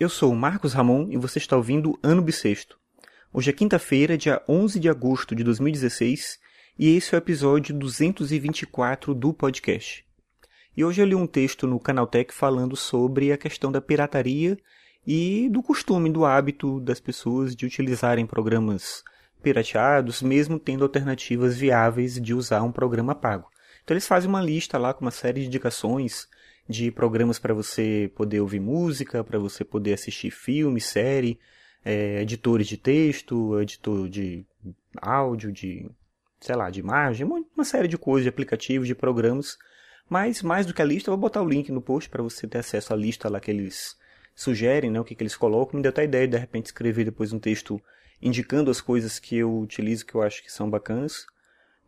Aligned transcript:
Eu 0.00 0.08
sou 0.08 0.32
o 0.32 0.34
Marcos 0.34 0.72
Ramon 0.72 1.08
e 1.10 1.18
você 1.18 1.36
está 1.36 1.58
ouvindo 1.58 1.98
Ano 2.02 2.22
Bissexto. 2.22 2.78
Hoje 3.30 3.50
é 3.50 3.52
quinta-feira, 3.52 4.16
dia 4.16 4.42
11 4.48 4.80
de 4.80 4.88
agosto 4.88 5.34
de 5.34 5.44
2016, 5.44 6.38
e 6.78 6.96
esse 6.96 7.14
é 7.14 7.18
o 7.18 7.20
episódio 7.20 7.78
224 7.78 9.14
do 9.14 9.34
podcast. 9.34 10.02
E 10.74 10.82
hoje 10.82 11.02
eu 11.02 11.06
li 11.06 11.14
um 11.14 11.26
texto 11.26 11.66
no 11.66 11.78
Canaltech 11.78 12.32
falando 12.32 12.76
sobre 12.76 13.30
a 13.30 13.36
questão 13.36 13.70
da 13.70 13.82
pirataria 13.82 14.56
e 15.06 15.50
do 15.50 15.62
costume, 15.62 16.08
do 16.08 16.24
hábito 16.24 16.80
das 16.80 16.98
pessoas 16.98 17.54
de 17.54 17.66
utilizarem 17.66 18.24
programas 18.24 19.04
pirateados, 19.42 20.22
mesmo 20.22 20.58
tendo 20.58 20.82
alternativas 20.82 21.58
viáveis 21.58 22.18
de 22.18 22.32
usar 22.32 22.62
um 22.62 22.72
programa 22.72 23.14
pago. 23.14 23.50
Então 23.84 23.94
eles 23.94 24.08
fazem 24.08 24.30
uma 24.30 24.40
lista 24.40 24.78
lá 24.78 24.94
com 24.94 25.04
uma 25.04 25.10
série 25.10 25.42
de 25.42 25.48
indicações 25.48 26.26
de 26.70 26.90
programas 26.92 27.38
para 27.38 27.52
você 27.52 28.10
poder 28.14 28.40
ouvir 28.40 28.60
música, 28.60 29.24
para 29.24 29.40
você 29.40 29.64
poder 29.64 29.94
assistir 29.94 30.30
filme, 30.30 30.80
série, 30.80 31.36
é, 31.84 32.22
editores 32.22 32.68
de 32.68 32.76
texto, 32.76 33.60
editor 33.60 34.08
de 34.08 34.46
áudio, 35.02 35.50
de 35.50 35.90
sei 36.40 36.54
lá, 36.54 36.70
de 36.70 36.78
imagem, 36.78 37.26
uma 37.26 37.64
série 37.64 37.88
de 37.88 37.98
coisas, 37.98 38.22
de 38.22 38.28
aplicativos, 38.28 38.86
de 38.86 38.94
programas. 38.94 39.58
Mas 40.08 40.42
mais 40.42 40.64
do 40.64 40.72
que 40.72 40.80
a 40.80 40.84
lista, 40.84 41.10
eu 41.10 41.12
vou 41.12 41.20
botar 41.20 41.42
o 41.42 41.48
link 41.48 41.70
no 41.72 41.82
post 41.82 42.08
para 42.08 42.22
você 42.22 42.46
ter 42.46 42.58
acesso 42.58 42.92
à 42.92 42.96
lista 42.96 43.28
lá 43.28 43.40
que 43.40 43.50
eles 43.50 43.96
sugerem, 44.34 44.90
né, 44.90 45.00
o 45.00 45.04
que, 45.04 45.14
que 45.14 45.22
eles 45.22 45.36
colocam. 45.36 45.76
Me 45.76 45.82
deu 45.82 45.90
até 45.90 46.02
a 46.02 46.04
ideia 46.04 46.26
de 46.26 46.32
de 46.32 46.38
repente 46.38 46.66
escrever 46.66 47.04
depois 47.04 47.32
um 47.32 47.38
texto 47.38 47.82
indicando 48.22 48.70
as 48.70 48.80
coisas 48.80 49.18
que 49.18 49.36
eu 49.36 49.58
utilizo 49.58 50.06
que 50.06 50.14
eu 50.14 50.22
acho 50.22 50.42
que 50.42 50.52
são 50.52 50.70
bacanas. 50.70 51.26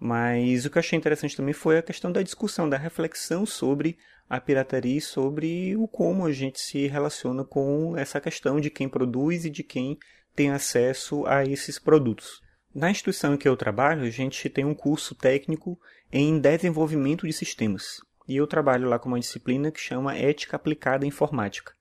Mas 0.05 0.66
o 0.66 0.70
que 0.70 0.79
eu 0.79 0.80
achei 0.80 0.98
interessante 0.98 1.37
também 1.37 1.55
foi 1.55 1.79
a 1.79 1.83
questão 1.83 2.10
da 2.10 2.23
discussão, 2.23 2.69
da 2.69 2.77
reflexão 2.77 3.47
sobre 3.47 3.97
a 4.29 4.41
pirataria 4.41 4.98
e 4.98 5.01
sobre 5.01 5.77
o 5.77 5.87
como 5.87 6.27
a 6.27 6.33
gente 6.33 6.59
se 6.59 6.88
relaciona 6.88 7.45
com 7.45 7.97
essa 7.97 8.20
questão 8.20 8.60
de 8.60 8.69
quem 8.69 8.88
produz 8.88 9.45
e 9.45 9.51
de 9.51 9.62
quem 9.62 9.96
tem 10.34 10.51
acesso 10.51 11.24
a 11.24 11.45
esses 11.45 11.79
produtos. 11.79 12.43
Na 12.74 12.90
instituição 12.90 13.35
em 13.35 13.37
que 13.37 13.49
eu 13.49 13.57
trabalho, 13.57 14.02
a 14.02 14.10
gente 14.10 14.49
tem 14.49 14.65
um 14.65 14.74
curso 14.74 15.15
técnico 15.15 15.79
em 16.10 16.37
desenvolvimento 16.40 17.24
de 17.24 17.32
sistemas. 17.32 18.01
E 18.27 18.37
eu 18.37 18.46
trabalho 18.49 18.88
lá 18.88 18.99
com 18.99 19.09
uma 19.09 19.21
disciplina 19.21 19.71
que 19.71 19.79
chama 19.79 20.16
Ética 20.16 20.57
Aplicada 20.57 21.05
à 21.05 21.07
Informática. 21.07 21.74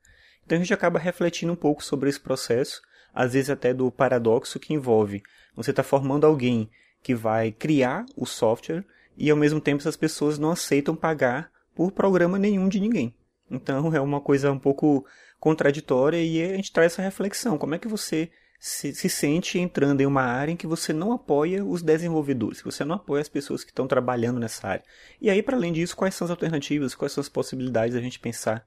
Então 0.46 0.60
a 0.60 0.62
gente 0.62 0.76
acaba 0.76 1.00
refletindo 1.00 1.54
um 1.54 1.56
pouco 1.56 1.84
sobre 1.84 2.08
esse 2.08 2.20
processo, 2.20 2.84
às 3.12 3.34
vezes 3.34 3.50
até 3.50 3.74
do 3.74 3.92
paradoxo 3.92 4.60
que 4.60 4.76
envolve 4.76 5.24
você 5.56 5.72
está 5.72 5.84
formando 5.84 6.26
alguém 6.26 6.70
que 7.02 7.16
vai 7.16 7.52
criar 7.52 8.06
o 8.16 8.26
software 8.26 8.86
e 9.18 9.30
ao 9.30 9.38
mesmo 9.38 9.60
tempo 9.60 9.82
essas 9.82 9.96
pessoas 9.96 10.38
não 10.38 10.52
aceitam 10.52 10.96
pagar 10.96 11.52
por 11.76 11.92
programa 11.92 12.38
nenhum 12.38 12.68
de 12.70 12.80
ninguém. 12.80 13.14
Então 13.50 13.94
é 13.94 14.00
uma 14.00 14.22
coisa 14.22 14.52
um 14.52 14.60
pouco 14.60 15.06
contraditória 15.40 16.22
e 16.22 16.42
a 16.42 16.56
gente 16.56 16.72
traz 16.72 16.94
essa 16.94 17.02
reflexão. 17.02 17.58
Como 17.58 17.76
é 17.76 17.80
que 17.80 17.88
você 17.88 18.30
se, 18.64 18.94
se, 18.94 19.10
sente 19.10 19.58
entrando 19.58 20.02
em 20.02 20.06
uma 20.06 20.22
área 20.22 20.52
em 20.52 20.56
que 20.56 20.68
você 20.68 20.94
não 20.94 21.12
apoia 21.12 21.66
os 21.66 21.82
desenvolvedores, 21.82 22.60
que 22.60 22.66
você 22.66 22.86
não 22.86 22.94
apoia 22.94 23.20
as 23.20 23.28
pessoas 23.28 23.64
que 23.64 23.72
estão 23.72 23.88
trabalhando 23.88 24.40
nessa 24.40 24.68
área. 24.68 24.84
E 25.20 25.32
aí, 25.32 25.42
para 25.42 25.58
além 25.58 25.74
disso, 25.74 25.96
quais 25.96 26.14
são 26.14 26.26
as 26.26 26.32
alternativas, 26.32 26.94
quais 26.94 27.12
são 27.12 27.22
as 27.22 27.28
possibilidades 27.28 27.96
da 27.96 28.02
gente 28.02 28.20
pensar 28.20 28.64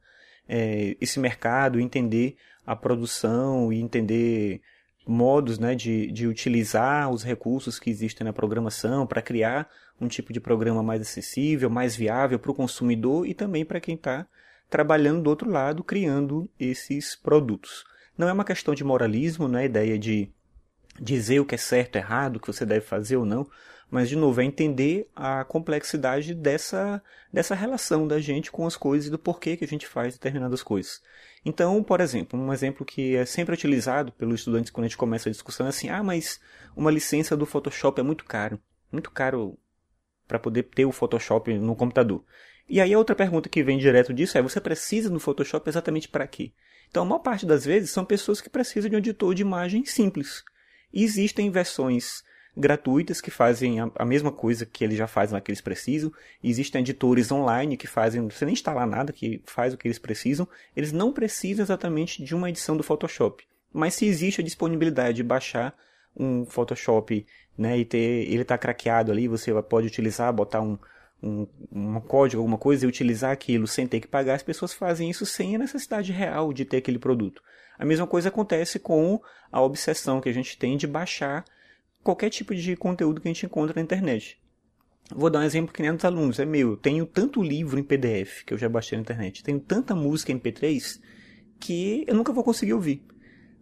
é, 0.48 0.96
esse 1.00 1.20
mercado, 1.20 1.78
entender 1.78 2.36
a 2.66 2.74
produção 2.74 3.72
e 3.72 3.80
entender 3.80 4.60
modos 5.06 5.58
né, 5.58 5.74
de, 5.74 6.10
de 6.10 6.26
utilizar 6.26 7.10
os 7.10 7.22
recursos 7.22 7.78
que 7.78 7.90
existem 7.90 8.24
na 8.24 8.32
programação 8.32 9.06
para 9.06 9.22
criar 9.22 9.68
um 10.00 10.08
tipo 10.08 10.32
de 10.32 10.40
programa 10.40 10.82
mais 10.82 11.00
acessível, 11.00 11.68
mais 11.70 11.94
viável 11.94 12.38
para 12.38 12.50
o 12.50 12.54
consumidor 12.54 13.26
e 13.26 13.34
também 13.34 13.64
para 13.64 13.80
quem 13.80 13.94
está 13.94 14.26
trabalhando 14.68 15.22
do 15.22 15.30
outro 15.30 15.50
lado, 15.50 15.84
criando 15.84 16.48
esses 16.58 17.14
produtos. 17.14 17.84
Não 18.16 18.28
é 18.28 18.32
uma 18.32 18.44
questão 18.44 18.74
de 18.74 18.82
moralismo, 18.82 19.46
não 19.46 19.58
é 19.58 19.66
ideia 19.66 19.98
de 19.98 20.30
dizer 20.98 21.40
o 21.40 21.44
que 21.44 21.54
é 21.54 21.58
certo, 21.58 21.96
errado, 21.96 22.36
o 22.36 22.40
que 22.40 22.46
você 22.46 22.64
deve 22.64 22.86
fazer 22.86 23.16
ou 23.16 23.26
não, 23.26 23.46
mas 23.94 24.08
de 24.08 24.16
novo 24.16 24.40
é 24.40 24.44
entender 24.44 25.08
a 25.14 25.44
complexidade 25.44 26.34
dessa, 26.34 27.00
dessa 27.32 27.54
relação 27.54 28.08
da 28.08 28.18
gente 28.18 28.50
com 28.50 28.66
as 28.66 28.76
coisas 28.76 29.06
e 29.06 29.10
do 29.10 29.20
porquê 29.20 29.56
que 29.56 29.64
a 29.64 29.68
gente 29.68 29.86
faz 29.86 30.14
determinadas 30.14 30.64
coisas. 30.64 31.00
Então, 31.44 31.80
por 31.80 32.00
exemplo, 32.00 32.36
um 32.36 32.52
exemplo 32.52 32.84
que 32.84 33.14
é 33.14 33.24
sempre 33.24 33.54
utilizado 33.54 34.10
pelos 34.10 34.40
estudantes 34.40 34.72
quando 34.72 34.86
a 34.86 34.88
gente 34.88 34.96
começa 34.96 35.28
a 35.28 35.32
discussão 35.32 35.66
é 35.66 35.68
assim: 35.68 35.90
ah, 35.90 36.02
mas 36.02 36.40
uma 36.76 36.90
licença 36.90 37.36
do 37.36 37.46
Photoshop 37.46 38.00
é 38.00 38.02
muito 38.02 38.24
caro. 38.24 38.58
Muito 38.90 39.12
caro 39.12 39.56
para 40.26 40.40
poder 40.40 40.64
ter 40.64 40.86
o 40.86 40.90
Photoshop 40.90 41.56
no 41.56 41.76
computador. 41.76 42.24
E 42.68 42.80
aí 42.80 42.92
a 42.92 42.98
outra 42.98 43.14
pergunta 43.14 43.48
que 43.48 43.62
vem 43.62 43.78
direto 43.78 44.12
disso 44.12 44.36
é: 44.36 44.42
você 44.42 44.60
precisa 44.60 45.08
do 45.08 45.20
Photoshop 45.20 45.70
exatamente 45.70 46.08
para 46.08 46.26
quê? 46.26 46.52
Então, 46.90 47.04
a 47.04 47.06
maior 47.06 47.20
parte 47.20 47.46
das 47.46 47.64
vezes 47.64 47.90
são 47.90 48.04
pessoas 48.04 48.40
que 48.40 48.50
precisam 48.50 48.90
de 48.90 48.96
um 48.96 48.98
editor 48.98 49.36
de 49.36 49.42
imagem 49.42 49.84
simples. 49.84 50.42
E 50.92 51.04
existem 51.04 51.48
versões 51.48 52.24
gratuitas 52.56 53.20
que 53.20 53.30
fazem 53.30 53.80
a, 53.80 53.90
a, 53.96 54.04
mesma 54.04 54.30
coisa 54.30 54.64
que 54.64 54.84
eles 54.84 54.96
já 54.96 55.06
fazem 55.06 55.34
lá 55.34 55.40
que 55.40 55.50
eles 55.50 55.60
precisam. 55.60 56.12
Existem 56.42 56.80
editores 56.80 57.30
online 57.32 57.76
que 57.76 57.86
fazem, 57.86 58.24
precisa 58.26 58.46
nem 58.46 58.52
instalar 58.52 58.86
nada, 58.86 59.12
que 59.12 59.42
faz 59.44 59.74
o 59.74 59.76
que 59.76 59.88
eles 59.88 59.98
precisam. 59.98 60.46
Eles 60.76 60.92
não 60.92 61.12
precisam 61.12 61.64
exatamente 61.64 62.22
de 62.22 62.34
uma 62.34 62.48
edição 62.48 62.76
do 62.76 62.82
Photoshop. 62.82 63.44
Mas 63.72 63.94
se 63.94 64.06
existe 64.06 64.40
a 64.40 64.44
disponibilidade 64.44 65.16
de 65.16 65.22
baixar 65.22 65.74
um 66.16 66.46
Photoshop, 66.46 67.26
né, 67.58 67.78
e 67.78 67.84
ter 67.84 67.98
ele 68.30 68.42
está 68.42 68.56
craqueado 68.56 69.10
ali, 69.10 69.26
você 69.26 69.52
pode 69.62 69.88
utilizar, 69.88 70.32
botar 70.32 70.60
um, 70.60 70.78
um, 71.22 71.46
um 71.72 72.00
código, 72.00 72.40
alguma 72.40 72.58
coisa 72.58 72.84
e 72.84 72.88
utilizar 72.88 73.32
aquilo 73.32 73.66
sem 73.66 73.86
ter 73.86 74.00
que 74.00 74.06
pagar, 74.06 74.34
as 74.34 74.42
pessoas 74.42 74.72
fazem 74.72 75.10
isso 75.10 75.26
sem 75.26 75.56
a 75.56 75.58
necessidade 75.58 76.12
real 76.12 76.52
de 76.52 76.64
ter 76.64 76.76
aquele 76.76 76.98
produto. 76.98 77.42
A 77.76 77.84
mesma 77.84 78.06
coisa 78.06 78.28
acontece 78.28 78.78
com 78.78 79.20
a 79.50 79.60
obsessão 79.60 80.20
que 80.20 80.28
a 80.28 80.32
gente 80.32 80.56
tem 80.56 80.76
de 80.76 80.86
baixar 80.86 81.44
qualquer 82.04 82.30
tipo 82.30 82.54
de 82.54 82.76
conteúdo 82.76 83.20
que 83.20 83.26
a 83.26 83.32
gente 83.32 83.46
encontra 83.46 83.74
na 83.74 83.82
internet. 83.82 84.38
Vou 85.10 85.28
dar 85.28 85.40
um 85.40 85.42
exemplo 85.42 85.72
que 85.72 85.82
nem 85.82 85.92
dos 85.92 86.04
alunos, 86.04 86.38
é 86.38 86.44
meu. 86.44 86.70
Eu 86.70 86.76
tenho 86.76 87.04
tanto 87.04 87.42
livro 87.42 87.80
em 87.80 87.82
PDF 87.82 88.44
que 88.44 88.54
eu 88.54 88.58
já 88.58 88.68
baixei 88.68 88.96
na 88.96 89.02
internet, 89.02 89.42
tenho 89.42 89.58
tanta 89.58 89.94
música 89.94 90.30
em 90.30 90.38
MP3 90.38 91.00
que 91.58 92.04
eu 92.06 92.14
nunca 92.14 92.32
vou 92.32 92.44
conseguir 92.44 92.74
ouvir. 92.74 93.02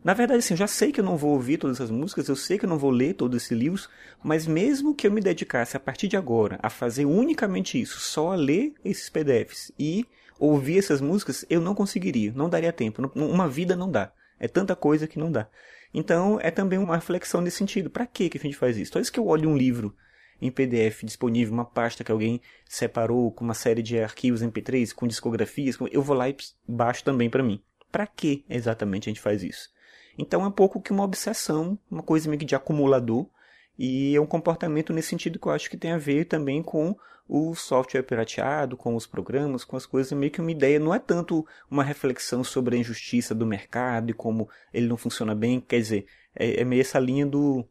Na 0.04 0.14
verdade, 0.14 0.40
assim, 0.40 0.54
eu 0.54 0.58
já 0.58 0.66
sei 0.66 0.90
que 0.90 0.98
eu 0.98 1.04
não 1.04 1.16
vou 1.16 1.30
ouvir 1.30 1.58
todas 1.58 1.76
essas 1.76 1.90
músicas, 1.90 2.28
eu 2.28 2.34
sei 2.34 2.58
que 2.58 2.64
eu 2.64 2.68
não 2.68 2.78
vou 2.78 2.90
ler 2.90 3.14
todos 3.14 3.36
esses 3.36 3.56
livros, 3.56 3.88
mas 4.22 4.48
mesmo 4.48 4.94
que 4.94 5.06
eu 5.06 5.12
me 5.12 5.20
dedicasse 5.20 5.76
a 5.76 5.80
partir 5.80 6.08
de 6.08 6.16
agora 6.16 6.58
a 6.60 6.68
fazer 6.68 7.04
unicamente 7.04 7.80
isso, 7.80 8.00
só 8.00 8.32
a 8.32 8.34
ler 8.34 8.74
esses 8.84 9.08
PDFs 9.08 9.70
e 9.78 10.04
ouvir 10.40 10.78
essas 10.78 11.00
músicas, 11.00 11.46
eu 11.48 11.60
não 11.60 11.72
conseguiria, 11.72 12.32
não 12.34 12.48
daria 12.48 12.72
tempo. 12.72 13.08
Uma 13.14 13.48
vida 13.48 13.76
não 13.76 13.88
dá. 13.88 14.12
É 14.40 14.48
tanta 14.48 14.74
coisa 14.74 15.06
que 15.06 15.20
não 15.20 15.30
dá. 15.30 15.48
Então, 15.94 16.38
é 16.40 16.50
também 16.50 16.78
uma 16.78 16.96
reflexão 16.96 17.40
nesse 17.40 17.58
sentido. 17.58 17.90
Para 17.90 18.06
que 18.06 18.30
a 18.34 18.38
gente 18.38 18.56
faz 18.56 18.76
isso? 18.76 18.92
Toda 18.92 19.02
vez 19.02 19.10
que 19.10 19.20
eu 19.20 19.26
olho 19.26 19.48
um 19.48 19.56
livro 19.56 19.94
em 20.40 20.50
PDF 20.50 21.04
disponível, 21.04 21.54
uma 21.54 21.64
pasta 21.64 22.02
que 22.02 22.10
alguém 22.10 22.40
separou 22.68 23.30
com 23.30 23.44
uma 23.44 23.54
série 23.54 23.82
de 23.82 24.00
arquivos 24.00 24.42
MP3, 24.42 24.92
com 24.92 25.06
discografias, 25.06 25.78
eu 25.90 26.02
vou 26.02 26.16
lá 26.16 26.28
e 26.28 26.36
baixo 26.66 27.04
também 27.04 27.30
para 27.30 27.42
mim. 27.42 27.62
Para 27.92 28.06
que 28.06 28.44
exatamente 28.48 29.08
a 29.08 29.10
gente 29.10 29.20
faz 29.20 29.42
isso? 29.42 29.70
Então 30.18 30.42
é 30.42 30.46
um 30.46 30.52
pouco 30.52 30.80
que 30.80 30.92
uma 30.92 31.04
obsessão, 31.04 31.78
uma 31.90 32.02
coisa 32.02 32.28
meio 32.28 32.40
que 32.40 32.44
de 32.44 32.54
acumulador, 32.54 33.28
e 33.78 34.14
é 34.14 34.20
um 34.20 34.26
comportamento 34.26 34.92
nesse 34.92 35.08
sentido 35.08 35.38
que 35.38 35.46
eu 35.46 35.52
acho 35.52 35.70
que 35.70 35.76
tem 35.76 35.92
a 35.92 35.98
ver 35.98 36.26
também 36.26 36.62
com 36.62 36.96
o 37.28 37.54
software 37.54 38.02
pirateado, 38.02 38.76
com 38.76 38.94
os 38.94 39.06
programas, 39.06 39.64
com 39.64 39.76
as 39.76 39.86
coisas, 39.86 40.12
meio 40.12 40.30
que 40.30 40.40
uma 40.40 40.50
ideia, 40.50 40.78
não 40.78 40.94
é 40.94 40.98
tanto 40.98 41.46
uma 41.70 41.82
reflexão 41.82 42.44
sobre 42.44 42.76
a 42.76 42.78
injustiça 42.78 43.34
do 43.34 43.46
mercado 43.46 44.10
e 44.10 44.14
como 44.14 44.48
ele 44.72 44.86
não 44.86 44.96
funciona 44.96 45.34
bem, 45.34 45.60
quer 45.60 45.78
dizer, 45.78 46.06
é, 46.34 46.60
é 46.60 46.64
meio 46.64 46.80
essa 46.80 46.98
linha 46.98 47.24
do, 47.24 47.64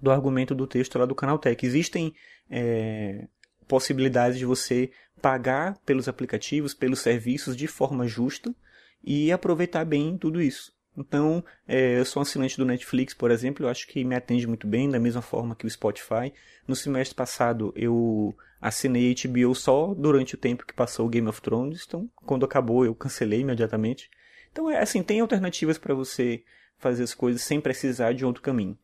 do 0.00 0.10
argumento 0.10 0.54
do 0.54 0.66
texto 0.66 0.98
lá 0.98 1.04
do 1.04 1.14
Canaltech. 1.14 1.66
Existem 1.66 2.14
é, 2.50 3.26
possibilidades 3.66 4.38
de 4.38 4.46
você 4.46 4.90
pagar 5.20 5.78
pelos 5.84 6.08
aplicativos, 6.08 6.74
pelos 6.74 7.00
serviços 7.00 7.56
de 7.56 7.66
forma 7.66 8.06
justa 8.06 8.54
e 9.02 9.30
aproveitar 9.32 9.84
bem 9.84 10.16
tudo 10.16 10.40
isso. 10.40 10.75
Então, 10.96 11.44
é, 11.68 11.98
eu 11.98 12.04
sou 12.04 12.20
um 12.20 12.22
assinante 12.22 12.56
do 12.56 12.64
Netflix, 12.64 13.12
por 13.12 13.30
exemplo, 13.30 13.64
eu 13.64 13.68
acho 13.68 13.86
que 13.86 14.02
me 14.02 14.14
atende 14.14 14.46
muito 14.46 14.66
bem, 14.66 14.88
da 14.88 14.98
mesma 14.98 15.20
forma 15.20 15.54
que 15.54 15.66
o 15.66 15.70
Spotify. 15.70 16.32
No 16.66 16.74
semestre 16.74 17.14
passado, 17.14 17.72
eu 17.76 18.34
assinei 18.60 19.14
HBO 19.14 19.54
só 19.54 19.94
durante 19.94 20.34
o 20.34 20.38
tempo 20.38 20.64
que 20.64 20.72
passou 20.72 21.06
o 21.06 21.08
Game 21.08 21.28
of 21.28 21.42
Thrones, 21.42 21.84
então, 21.86 22.08
quando 22.24 22.46
acabou, 22.46 22.84
eu 22.84 22.94
cancelei 22.94 23.40
imediatamente. 23.40 24.10
Então, 24.50 24.70
é 24.70 24.80
assim, 24.80 25.02
tem 25.02 25.20
alternativas 25.20 25.76
para 25.76 25.94
você 25.94 26.42
fazer 26.78 27.02
as 27.02 27.14
coisas 27.14 27.42
sem 27.42 27.60
precisar 27.60 28.12
de 28.12 28.24
outro 28.24 28.42
caminho. 28.42 28.76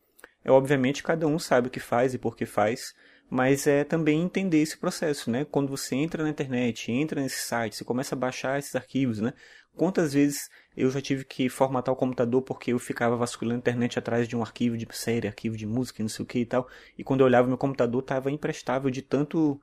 É 0.45 0.51
obviamente 0.51 1.01
cada 1.01 1.25
um 1.25 1.39
sabe 1.39 1.67
o 1.67 1.71
que 1.71 1.79
faz 1.79 2.13
e 2.13 2.17
por 2.17 2.35
que 2.35 2.45
faz, 2.45 2.93
mas 3.33 3.65
é 3.65 3.83
também 3.83 4.21
entender 4.21 4.61
esse 4.61 4.77
processo, 4.77 5.31
né? 5.31 5.43
Quando 5.43 5.67
você 5.67 5.95
entra 5.95 6.21
na 6.21 6.29
internet, 6.29 6.91
entra 6.91 7.19
nesse 7.19 7.39
site, 7.39 7.75
você 7.75 7.83
começa 7.83 8.13
a 8.13 8.17
baixar 8.17 8.59
esses 8.59 8.75
arquivos, 8.75 9.19
né? 9.19 9.33
Quantas 9.75 10.13
vezes 10.13 10.51
eu 10.77 10.91
já 10.91 11.01
tive 11.01 11.25
que 11.25 11.49
formatar 11.49 11.91
o 11.91 11.97
computador 11.97 12.43
porque 12.43 12.73
eu 12.73 12.77
ficava 12.77 13.17
vasculhando 13.17 13.55
a 13.55 13.57
internet 13.57 13.97
atrás 13.97 14.27
de 14.27 14.35
um 14.35 14.43
arquivo 14.43 14.77
de 14.77 14.87
série, 14.91 15.27
arquivo 15.27 15.57
de 15.57 15.65
música, 15.65 16.03
não 16.03 16.09
sei 16.09 16.21
o 16.21 16.27
que 16.27 16.39
e 16.41 16.45
tal. 16.45 16.67
E 16.95 17.03
quando 17.03 17.21
eu 17.21 17.25
olhava 17.25 17.47
meu 17.47 17.57
computador 17.57 18.03
estava 18.03 18.29
imprestável 18.29 18.91
de 18.91 19.01
tanto 19.01 19.59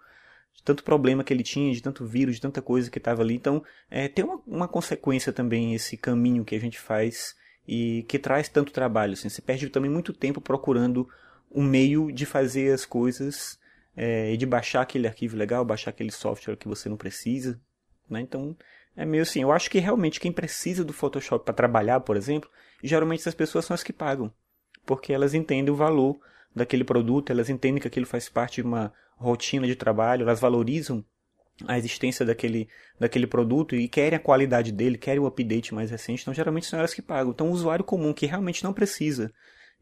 de 0.52 0.64
tanto 0.64 0.82
problema 0.82 1.22
que 1.22 1.32
ele 1.32 1.44
tinha, 1.44 1.72
de 1.72 1.80
tanto 1.80 2.04
vírus, 2.04 2.34
de 2.34 2.40
tanta 2.40 2.60
coisa 2.60 2.90
que 2.90 2.98
estava 2.98 3.22
ali. 3.22 3.36
Então, 3.36 3.62
é, 3.88 4.08
tem 4.08 4.24
uma, 4.24 4.42
uma 4.48 4.66
consequência 4.66 5.32
também 5.32 5.76
esse 5.76 5.96
caminho 5.96 6.44
que 6.44 6.56
a 6.56 6.60
gente 6.60 6.80
faz 6.80 7.36
e 7.68 8.04
que 8.08 8.18
traz 8.18 8.48
tanto 8.48 8.72
trabalho. 8.72 9.12
Assim. 9.12 9.28
Você 9.28 9.40
perde 9.40 9.70
também 9.70 9.88
muito 9.88 10.12
tempo 10.12 10.40
procurando 10.40 11.08
um 11.52 11.62
meio 11.62 12.10
de 12.10 12.26
fazer 12.26 12.72
as 12.72 12.84
coisas 12.84 13.59
é, 13.96 14.32
e 14.32 14.36
de 14.36 14.46
baixar 14.46 14.82
aquele 14.82 15.06
arquivo 15.06 15.36
legal, 15.36 15.64
baixar 15.64 15.90
aquele 15.90 16.10
software 16.10 16.56
que 16.56 16.68
você 16.68 16.88
não 16.88 16.96
precisa. 16.96 17.60
Né? 18.08 18.20
Então, 18.20 18.56
é 18.96 19.04
meio 19.04 19.22
assim. 19.22 19.42
Eu 19.42 19.52
acho 19.52 19.70
que 19.70 19.78
realmente 19.78 20.20
quem 20.20 20.32
precisa 20.32 20.84
do 20.84 20.92
Photoshop 20.92 21.44
para 21.44 21.54
trabalhar, 21.54 22.00
por 22.00 22.16
exemplo, 22.16 22.50
geralmente 22.82 23.20
essas 23.20 23.34
pessoas 23.34 23.64
são 23.64 23.74
as 23.74 23.82
que 23.82 23.92
pagam. 23.92 24.32
Porque 24.84 25.12
elas 25.12 25.34
entendem 25.34 25.72
o 25.72 25.76
valor 25.76 26.18
daquele 26.54 26.84
produto, 26.84 27.30
elas 27.30 27.48
entendem 27.48 27.80
que 27.80 27.86
aquilo 27.86 28.06
faz 28.06 28.28
parte 28.28 28.60
de 28.60 28.66
uma 28.66 28.92
rotina 29.16 29.66
de 29.66 29.76
trabalho, 29.76 30.22
elas 30.22 30.40
valorizam 30.40 31.04
a 31.68 31.78
existência 31.78 32.24
daquele, 32.24 32.68
daquele 32.98 33.26
produto 33.26 33.76
e 33.76 33.86
querem 33.86 34.16
a 34.16 34.20
qualidade 34.20 34.72
dele, 34.72 34.96
querem 34.96 35.20
o 35.20 35.26
update 35.26 35.74
mais 35.74 35.90
recente, 35.90 36.22
então 36.22 36.32
geralmente 36.32 36.66
são 36.66 36.78
elas 36.78 36.94
que 36.94 37.02
pagam. 37.02 37.32
Então 37.32 37.48
o 37.48 37.52
usuário 37.52 37.84
comum 37.84 38.14
que 38.14 38.26
realmente 38.26 38.64
não 38.64 38.72
precisa 38.72 39.32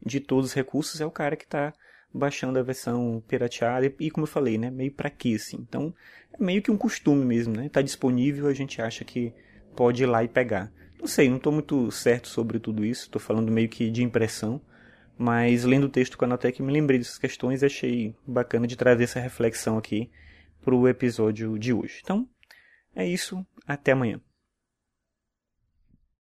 de 0.05 0.19
todos 0.19 0.47
os 0.49 0.53
recursos 0.53 0.99
é 0.99 1.05
o 1.05 1.11
cara 1.11 1.35
que 1.35 1.45
está 1.45 1.73
baixando 2.13 2.57
a 2.57 2.63
versão 2.63 3.23
pirateada 3.27 3.93
e, 3.99 4.09
como 4.09 4.23
eu 4.23 4.29
falei, 4.29 4.57
né, 4.57 4.69
meio 4.69 4.91
para 4.91 5.09
quê 5.09 5.35
assim. 5.35 5.57
Então 5.67 5.93
é 6.33 6.43
meio 6.43 6.61
que 6.61 6.71
um 6.71 6.77
costume 6.77 7.25
mesmo, 7.25 7.55
né? 7.55 7.69
Tá 7.69 7.81
disponível, 7.81 8.47
a 8.47 8.53
gente 8.53 8.81
acha 8.81 9.03
que 9.03 9.33
pode 9.75 10.03
ir 10.03 10.05
lá 10.05 10.23
e 10.23 10.27
pegar. 10.27 10.71
Não 10.99 11.07
sei, 11.07 11.29
não 11.29 11.37
estou 11.37 11.53
muito 11.53 11.89
certo 11.91 12.27
sobre 12.27 12.59
tudo 12.59 12.83
isso, 12.83 13.03
estou 13.03 13.21
falando 13.21 13.51
meio 13.51 13.69
que 13.69 13.89
de 13.89 14.03
impressão, 14.03 14.61
mas 15.17 15.63
lendo 15.63 15.85
o 15.85 15.89
texto 15.89 16.17
com 16.17 16.25
a 16.25 16.27
Anotec 16.27 16.61
me 16.61 16.73
lembrei 16.73 16.99
dessas 16.99 17.17
questões 17.17 17.61
e 17.61 17.65
achei 17.65 18.15
bacana 18.27 18.67
de 18.67 18.75
trazer 18.75 19.05
essa 19.05 19.19
reflexão 19.19 19.77
aqui 19.77 20.09
para 20.61 20.75
o 20.75 20.87
episódio 20.87 21.57
de 21.57 21.71
hoje. 21.71 22.01
Então, 22.03 22.27
é 22.93 23.07
isso, 23.07 23.45
até 23.65 23.93
amanhã. 23.93 24.19